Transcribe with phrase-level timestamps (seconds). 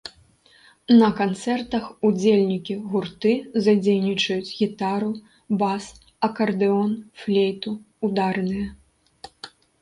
[1.01, 3.33] На канцэртах удзельнікі гурты
[3.65, 5.11] задзейнічаюць гітару,
[5.61, 5.85] бас,
[6.29, 7.71] акардэон, флейту,
[8.11, 8.67] ударныя.